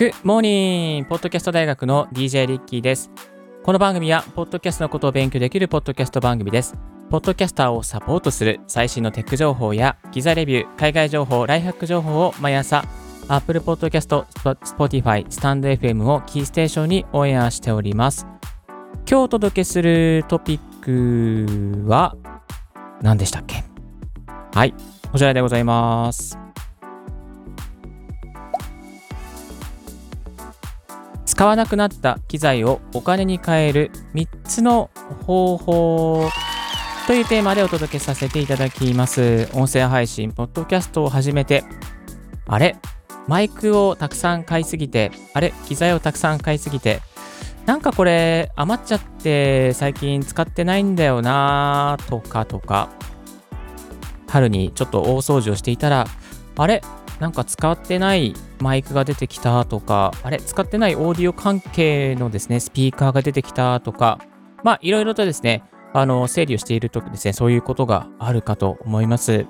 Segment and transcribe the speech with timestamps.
[0.00, 3.10] グモーニングポッドキャスト大学の DJ リッキーです。
[3.62, 6.74] この番組は、ポッドキャストのことを勉強できるポッドキャスト番組です。
[7.10, 12.82] ポッドキャスターをサポートする最新のテック情報や、ギザレビュー、海外情報、ライフハック情報を毎朝、
[13.28, 14.24] Apple Podcast、
[14.64, 18.26] Spotify、StandFM をキーステーションにオンエアしております。
[19.06, 22.16] 今日お届けするトピックは、
[23.02, 23.64] 何でしたっけ？
[24.54, 24.72] はい、
[25.12, 26.38] こちらでございます。
[31.40, 34.90] 使わなくなった機材をお金に換える3つの
[35.24, 36.28] 方法
[37.06, 39.48] というテーマでお届けさせていただきます。
[39.54, 41.64] 音声配信、ポッドキャストを始めて、
[42.46, 42.76] あれ？
[43.26, 45.54] マイクをたくさん買いすぎて、あれ？
[45.66, 47.00] 機材をたくさん買いすぎて、
[47.64, 52.90] なんかこれ余っちゃって最近使ってないんだよなとかとか、
[54.28, 56.06] 春にちょっと大掃除をしていたら、
[56.58, 56.82] あれ？
[57.20, 60.40] なんか使ってないマイクが出てきたとか、あれ？
[60.40, 64.18] 使ってないオーディオ関係のですね、スピーカーが出てきたとか、
[64.64, 65.62] まあ、いろいろとですね、
[65.92, 69.46] あの、整理をしているとですね、そういうことがあるかと思います。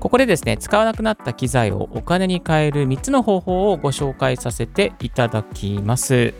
[0.00, 6.34] ここでですね、使わなくなった機材をお金に換える3つの方法をご紹介させていただきます。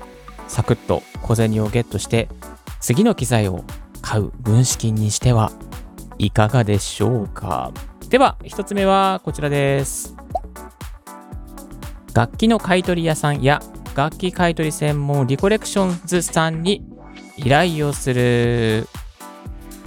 [0.48, 2.28] サクッと小銭をゲットして、
[2.80, 3.62] 次の機材を
[4.00, 5.52] 買う軍資金にしては
[6.18, 7.72] いかがでしょうか？
[8.12, 10.14] では、1つ目はこちらです。
[12.12, 13.62] 楽器の買い取り屋さんや
[13.96, 16.84] 楽器買い取り専門リコレクションズさんに
[17.38, 18.86] 依頼をする。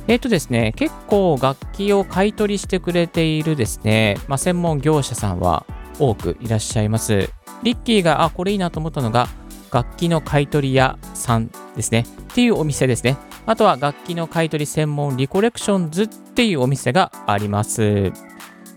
[0.07, 5.63] えっ、ー、とですね、結構楽器を買い取りしてくれているですね、まあ、専門業者さんは
[5.99, 7.29] 多くいらっしゃいます。
[7.61, 9.27] リッキーが、あ、これいいなと思ったのが、
[9.71, 12.05] 楽器の買い取り屋さんですね。
[12.21, 13.17] っていうお店ですね。
[13.47, 18.11] あとは楽器の買い取り専門リコレクションズっていうお店があります。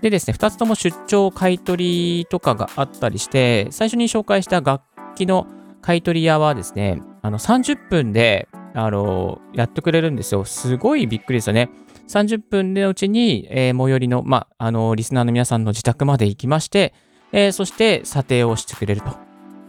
[0.00, 4.82] でですね、2つとも出張買い取りとかがあったりして、最初に紹介した楽
[5.16, 5.46] 器の
[5.80, 10.44] 買い取り屋はですね、あの30分であのやってくれるんですよ。
[10.44, 11.70] すごいびっくりですよね。
[12.08, 16.94] 30分のうちに、えー、最寄りの、ま、あのリスナーの皆さんの自宅まで行きまして、
[17.32, 19.10] えー、そして査定をしてくれると。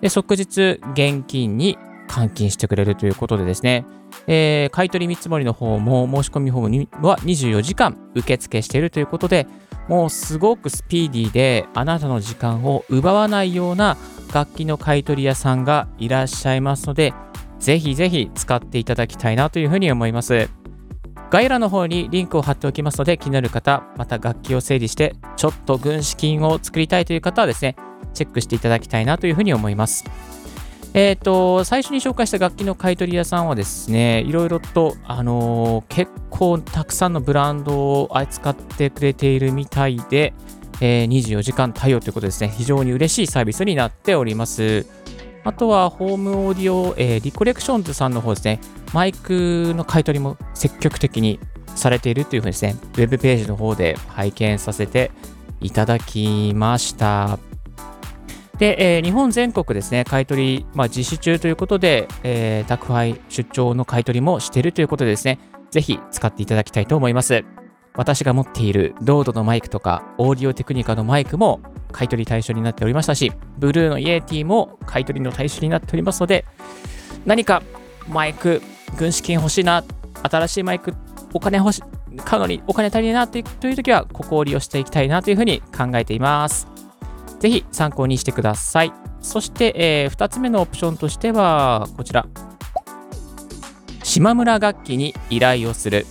[0.01, 1.77] で、即日現金に
[2.09, 3.85] 換金してくれるということでですね、
[4.27, 9.47] えー、買取見積もりの方も申し込みフォームは24時間受付しているということで、
[9.87, 13.97] もうすごくスピーディーであなたの時間を奪わないような
[14.33, 17.13] 楽器の買取屋さんがいらっしゃいますので、
[17.59, 20.49] ぜひぜひ使っていただきたいなというふうに思います。
[21.31, 27.75] 概要欄の方にリンクを貼っておきますので、気になる方、また楽器を整理して、ちょっと軍資金を作りたいという方はですね、
[28.13, 30.05] チェックしていただきたいなというふうに思います。
[30.93, 40.33] えっ、ー、と、最初に紹介した楽器の買い取り屋さんはですね、いろいろと、あのー、結構たくさんのブランドを扱ってくれているみたいで、
[40.81, 44.85] えー、24時間対応ということですね、非常に嬉しいサービスになっております。
[45.43, 48.59] あとは、ホームオーディオ、えー、リコレクションズさんの方ですね、
[48.93, 51.39] マイクの買い取りも積極的に
[51.75, 55.11] されているというふうにですね、ウェブページの方で拝見させて
[55.61, 57.39] いただきました。
[58.59, 65.39] で、えー、日本全国ですね、買い取り、まあ、実施中ということで、えー、宅配出張の買い取りもしているということでですね、
[65.71, 67.45] ぜひ使っていただきたいと思います。
[67.95, 71.61] 私が持っているロードのマイクとか、オーディオテクニカのマイクも
[71.93, 76.45] 買い取り対象になっておりましたし、ブルーのイエティも買い取りの対象になっておりますので、
[77.25, 77.63] 何か
[78.09, 78.61] マイク、
[78.97, 79.85] 軍資金欲しいな、
[80.21, 80.93] 新しいマイク、
[81.33, 86.78] お金欲しい、買うのにお金足りないなという時は、ここを利用していきたいなというふうに考えています。
[87.39, 88.93] ぜひ参考にしてください。
[89.21, 92.25] そして、えー、2つ目のオプションとしては、こちら。
[94.03, 96.05] 島村楽器に依頼をする。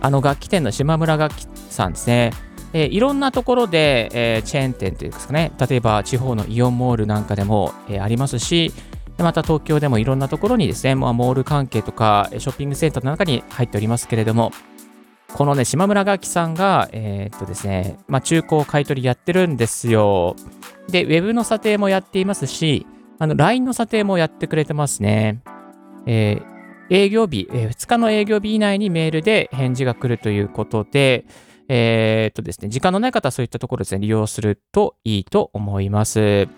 [0.00, 2.32] あの楽器店の島村楽器さんですね。
[2.72, 8.72] えー、いろんなところで、えー、チェーン店というかね、例えば地方のイオンモールなんかでも、えー、ありますし、
[9.16, 14.52] また東京でもいろんなところにですね、まあ、モール関係とかショッピングセンターの中に入っておりますけれども、
[15.32, 20.36] このね、島村楽器さんが、えー、っとですね、まあ、中古買取やってるんですよ。
[20.88, 22.86] で、ウェブの査定もやっていますし、
[23.18, 25.42] あの、LINE の査定もやってくれてますね。
[26.06, 31.26] えー、営業日、えー、2日の営業日以内にメールで返事が来るということで、
[31.68, 36.48] えー、っとですね、時間のない方はそういったところですね、利用するといいと思います。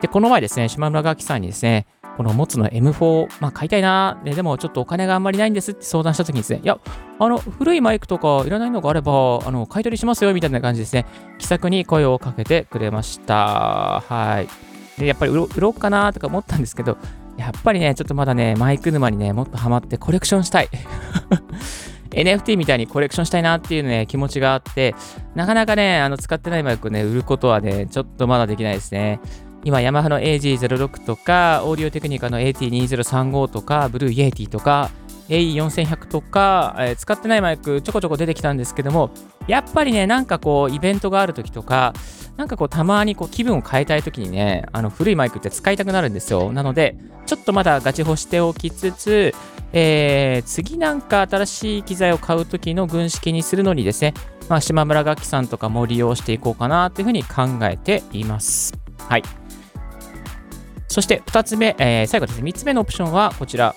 [0.00, 1.86] で、この前ですね、島村楽器さんにですね、
[2.16, 6.78] この持つの M4、まあ買いたいな、でもちょっとお金があんまりないんですって相談したときにですね、いや、
[7.18, 11.06] あの、古いマイクとかいらないのがあれば、あの、買い取りしますよ、みたいな感じですね、
[11.38, 14.02] 気さくに声をかけてくれました。
[14.08, 15.00] はい。
[15.00, 16.96] で、やっぱり売ろ売ろうかなとか思ったんですけど、
[17.36, 20.68] やっぱりね、ちょっとまだね、マイク沼にね、もっとハマってコレクションしたい。
[22.10, 24.94] NFT みたいにコレクションしたいなっていうね、気持ちがあって、
[25.34, 29.20] なかなかね、あの、使ってないマイクをね、売ることはね、ちょっとまだできないですね。
[29.64, 34.90] 今、ヤマハの AG06 とか、オーディオテクニカの AT2035 とか、 Blue Yeti とか、
[35.28, 39.10] AE4100 とか、えー、使ってないマイクちょこちょこ出てきたんですけども、
[39.46, 41.94] やっぱりね、なんかこう、イベントがあるときとか、
[42.36, 46.52] なんかこう、たまにこう気分を変えたいときにね、あの古いマイクって使いたくなるんですよ。
[46.52, 46.96] なので、
[47.26, 49.34] ちょっとまだガチホしておきつつ、
[49.72, 54.14] えー、次なんか新しい機材を買うときの軍資金にするのにですね、
[54.48, 58.74] まあ、島村楽器さんとかも利用していこうかなというふうに考えています。
[58.98, 59.22] はい。
[60.94, 63.74] そして2つ目、えー、最後ですね、3つ目のオプションはこちら。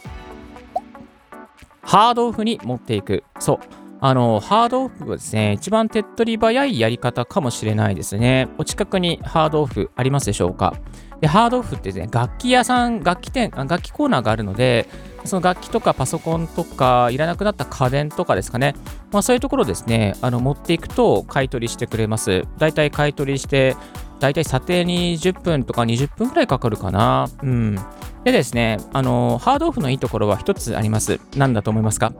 [1.81, 3.23] ハードオフに持っていく。
[3.39, 3.59] そう。
[4.01, 8.49] あの、ハードオフはですね、一番手っ取り早いやり方かもしれないですね。
[8.59, 10.75] お近くにハードオフありますでしょうか？
[11.19, 14.87] で、ハードオフってですね、楽器屋さん、楽器店、楽器コーナーがあるので、
[15.25, 18.75] その楽器とかパソコンとか、いらなくなった家電とかですかね、
[19.11, 22.43] まあそういうところですね、あの持っていくと買い取りしてくれます。
[22.59, 23.75] だいたい買い取りして、
[24.19, 27.29] だいたい査定に10分とか20分くらいかかるかな。
[27.43, 27.75] うん。
[28.23, 31.19] でですね、あの、ハードオフのいいところは一つあります。
[31.35, 32.13] 何だと思いますか？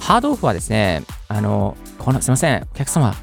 [0.00, 3.14] ハードオフはですね、あの、この、すいません、お客様、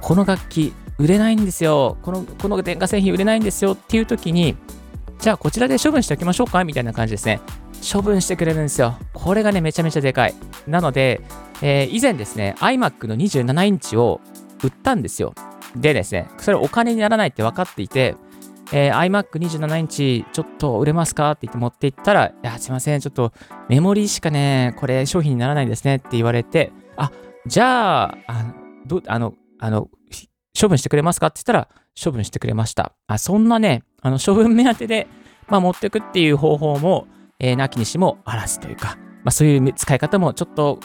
[0.00, 1.98] この楽器売れないんですよ。
[2.02, 4.56] この、この電化製品売れないんですよっていう時に、
[5.20, 6.64] じゃあこちらで処分しておきましょうか？
[6.64, 7.40] みたいな感じですね。
[7.92, 8.96] 処分してくれるんですよ。
[9.12, 10.34] これがね、めちゃめちゃでかい。
[10.66, 11.20] なので、
[11.62, 14.20] えー、以前ですね、iMac の27インチを
[14.64, 15.34] 売ったんですよ。
[15.80, 18.16] でですね、それお金にならないって分かっていて、
[18.72, 23.32] えー、iMac27 インチちょっと売れますかって言って持っていったら、いや、すいません、ちょっと
[23.68, 27.12] メモリーしかね、これ商品にならないですねって言われて、あ、
[27.46, 28.54] じゃあ、あ
[28.86, 29.88] どあの、あの、
[30.60, 31.68] 処分してくれますかって言ったら、
[32.02, 32.92] 処分してくれました。
[33.06, 35.06] あそんなね、あの処分目当てで、
[35.48, 37.06] まあ、持ってくっていう方法も、
[37.38, 40.80] えー、なきにしもあらずというか、まあ、そういう使い方もちょっと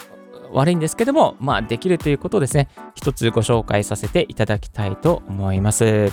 [0.53, 6.11] 悪いんですけども、まあ、できるということをですね、一つご紹介させていただきたいと思います。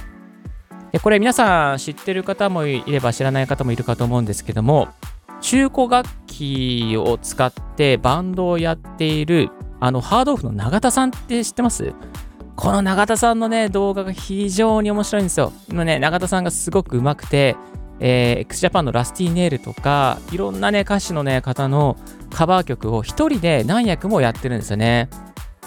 [0.93, 4.89] でこれ皆さん知ってる方もいれば知らない方もいるかと思うんですけども、
[5.41, 9.51] 中古楽器を使ってバンドをやっている
[9.81, 11.93] あのハードオフの永田さんって知ってます？
[12.57, 15.53] この永田さんのね動画が非常に面白いんですよ。
[15.69, 17.57] 今ね、永田さんがすごく上手くて、
[18.01, 21.97] えー、XJAPAN のラスティーネイルとか、いろんなね、歌手のね、方の
[22.31, 25.09] カバー曲を一人で何役もやってるんですよね。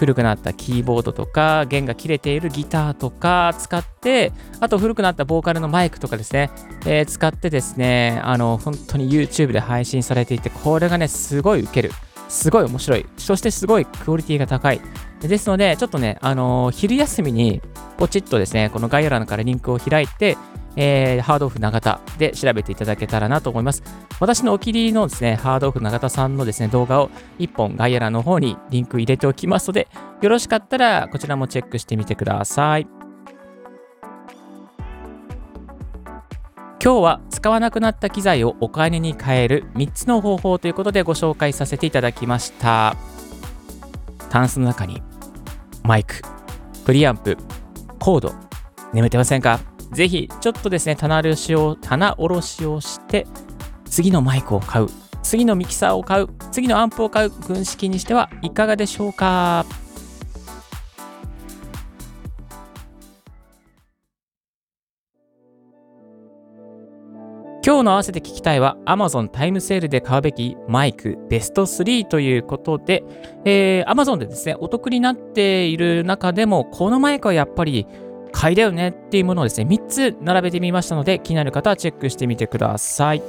[0.02, 6.50] 古くなったキーボードとか、弦が切れているギターとか使って、あと古くなったボーカルのマイクとかですね、
[6.88, 11.92] えー、使ってですね、あの、本当に YouTube で配信されていて、これがね、すごいウケる。
[12.30, 13.06] すごい面白い。
[13.18, 14.82] そしてすごいクオリティが高い。
[15.20, 17.62] ですので、ちょっとね、あの、昼休みに
[17.98, 20.38] ポチッとですね、この概要欄からリンクを開いて、
[20.76, 23.84] えー、ハードオフ永田で調べていただけたらなと思います。
[24.20, 27.10] 私のお気に入りのですね、ハードオフ永田さんのですね、動画を
[27.40, 29.88] 1本概要欄の方にリンク入れておきますので、
[30.22, 32.88] よろしかったらこちらもチェックしてみてください。
[36.84, 42.96] 今日は使わなくなった機材をお金に変える3つの方法ということでご紹介させていただきました。
[44.30, 45.04] タンスの中に
[45.84, 46.22] マイク、
[46.86, 47.38] プリアンプ、
[48.00, 48.34] コード、
[48.94, 49.60] 眠ってませんか？
[49.92, 53.28] ぜひ、ちょっとですね、棚卸しを、棚卸しをして、
[53.86, 54.88] 次のマイクを買う、
[55.22, 59.66] 次のミキサーを買う、次のアンプを買う、軍資金にしてはいかがでしょうか
[67.64, 73.04] 今日の合わせて聞きたいは Amazon タイムセールで買うべきマイクベスト3ということで、
[73.46, 77.86] えー、Amazon でですね、お得になっている中でも、このマイクはやっぱり
[78.32, 83.22] 買いだよねっていうものをですね、3つ並べてみましたので、気になる方はチェックしてみてください。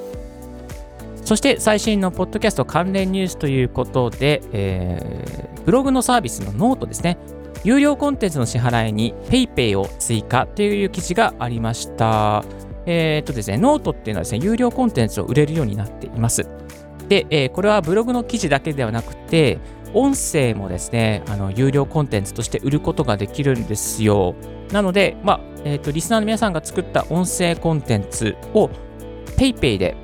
[1.24, 7.18] そして最新のポッドキャスト関連ニュースということで、えー、ブログのサービスのノートですね、
[7.64, 12.44] 有料コンテンツの支払いに PayPay を追加という記事がありました。
[12.86, 16.48] えー、っとですね、ノートっていうのはですね、有料コンテンツを売れるようになっています。
[17.08, 19.58] で、えー、これはブログの記事だけではなくて、
[19.94, 24.34] 音声もですね、あの有料コンテンツとして売ることができるんですよ。
[24.72, 28.70] なので、まあえーと、リスナーの皆さんが作った音声コンテンツを
[29.36, 29.96] PayPay で、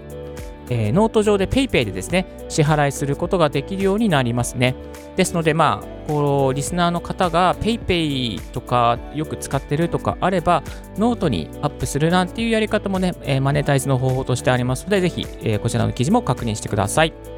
[0.71, 4.75] えー、ノート上で PayPay でですね、支払いすることができるようになりますね。
[5.17, 10.63] ですので、まあ、こうリスナーの方が PayPay とかよく使ってるとかあれば、
[10.97, 17.38] ノートにアップするなんていうやり方もね、えー、マネタイズの方法としてありますので、ぜひ、えー、こちらの記事も確認してください。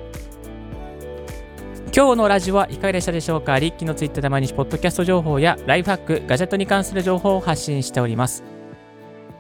[2.00, 3.58] 今日のラジオはいかがでしたでしょうか？
[3.58, 8.42] リッキーのツイッターで毎日ポッドキャスト情報やライフハック、ガジェットに関する情報を発信しております。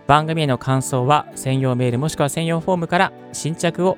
[0.06, 3.96] 番組への感想は専用メールもしくは専用フォームから新着を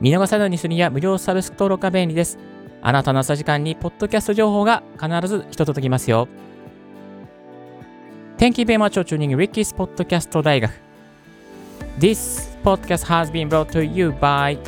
[0.00, 2.36] 見逃さないようにするには無料サブスク登録が便利です。
[2.82, 6.26] あなたの朝時間にポッドキャスト情報が必ず一届きますよ。
[8.38, 10.72] Thank you very much for tuning Ricky's Podcast 大学。
[12.00, 14.58] This podcast has been brought to you by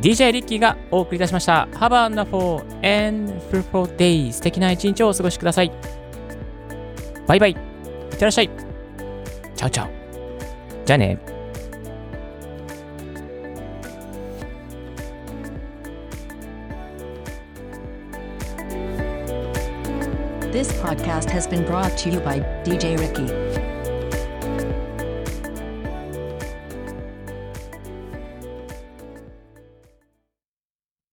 [0.00, 1.68] DJ リッキーがお送りいたしました。
[1.72, 4.32] Have a wonderful and fruitful day.
[4.32, 5.72] 素敵な一日をお過ごしください。
[7.26, 7.50] バイバイ。
[7.50, 7.56] いっ
[8.10, 8.50] てらっしゃい。
[9.56, 9.90] チャオチャオ。
[10.84, 11.18] じゃあね。
[20.52, 23.75] This podcast has been brought to you by DJ Ricky.